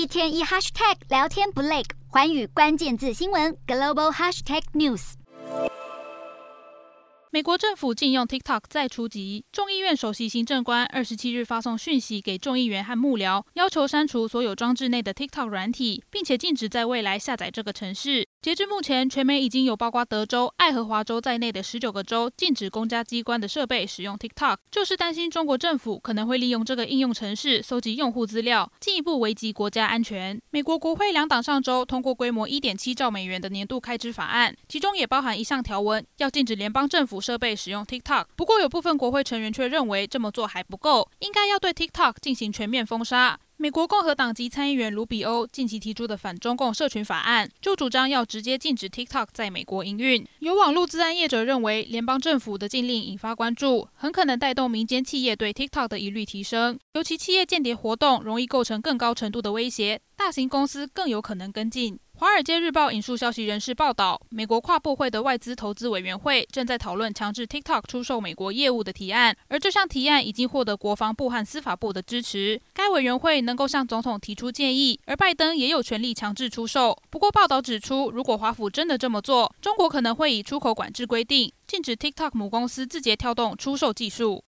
[0.00, 5.12] 一天一 hashtag 聊天不累，环宇关键字新闻 global hashtag news。
[7.30, 18.26] 美国政府禁用 TikTok 再出击，众议院首席行政官二十七日发送讯息给众议员和幕僚，要求删除所有装置内的 TikTok 软体，并且禁止在未来下载这个城市。
[18.42, 30.40] 截至目前，全美已经有包括德州、爱荷华州在内的十九个州禁止公家机关的设备使用 TikTok，就是担心中国政府可能会利用这个应用程式搜集用户资料，进一步危及国家安全。
[30.48, 38.24] 美国国会两党上周通过规模一点七兆美元的年度开支法案，其中也包含一项条文，要禁止联邦政府设备使用 TikTok。
[38.36, 43.38] 不过，有部分国会成员却认为这么做还不够，应该要对 TikTok 进行全面封杀。
[43.62, 50.26] 美国共和党籍参议员卢比欧近期提出的反中共社群法案，就主张要直接禁止 TikTok 在美国营运。
[50.38, 61.94] 有网络自安业者认为，联邦政府的禁令引发关注，很可能带动民间企业对 TikTok 的疑虑提升，尤其企业间谍活动容易构成更高程度的威胁，大型公司更有可能跟进。
[62.12, 72.60] 《华尔街日报》引述消息人士报道，美国跨部会的外资投资委员会正在讨论强制 TikTok 出售美国业务的提案，而这项提案已经获得国防部和司法部的支持。
[72.74, 76.94] 该委员会能够向总统提出建议，而拜登也有权利强制出售。
[77.08, 84.38] 不过，报道指出，如果华府真的这么做，中国可能会以出口管制规定禁止 TikTok 母公司字节跳动出售技术。